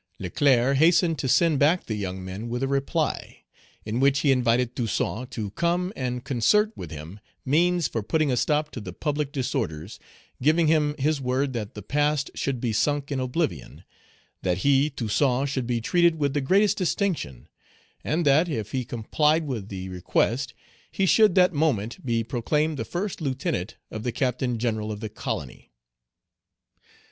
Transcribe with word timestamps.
Leclerc 0.17 0.77
hastened 0.77 1.19
to 1.19 1.27
send 1.29 1.59
back 1.59 1.85
the 1.85 1.93
young 1.93 2.25
men 2.25 2.49
with 2.49 2.63
a 2.63 2.67
reply, 2.67 3.43
in 3.85 3.99
which 3.99 4.21
he 4.21 4.31
invited 4.31 4.75
Toussaint 4.75 5.27
to 5.29 5.51
come 5.51 5.93
and 5.95 6.23
concert 6.25 6.75
with 6.75 6.89
him 6.89 7.19
means 7.45 7.87
for 7.87 8.01
putting 8.01 8.31
a 8.31 8.35
stop 8.35 8.71
to 8.71 8.81
the 8.81 8.93
public 8.93 9.31
disorders; 9.31 9.99
giving 10.41 10.65
him 10.65 10.95
his 10.97 11.17
Page 11.19 11.23
178 11.25 11.25
word 11.27 11.53
that 11.53 11.75
the 11.75 11.83
past 11.87 12.31
should 12.33 12.59
be 12.59 12.73
sunk 12.73 13.11
in 13.11 13.19
oblivion; 13.19 13.83
that 14.41 14.57
he, 14.65 14.89
Toussaint, 14.89 15.45
should 15.45 15.67
be 15.67 15.79
treated 15.79 16.15
with 16.15 16.33
the 16.33 16.41
greatest 16.41 16.79
distinction; 16.79 17.47
and 18.03 18.25
that, 18.25 18.49
if 18.49 18.71
he 18.71 18.83
compiled 18.83 19.43
with 19.43 19.69
the 19.69 19.87
request, 19.89 20.55
he 20.91 21.05
should 21.05 21.35
that 21.35 21.53
moment 21.53 22.03
be 22.03 22.23
proclaimed 22.23 22.77
the 22.77 22.85
first 22.85 23.21
lieutenant 23.21 23.77
of 23.91 24.01
the 24.01 24.11
Captain 24.11 24.57
General 24.57 24.91
of 24.91 24.99
the 24.99 25.09
colony. 25.09 25.69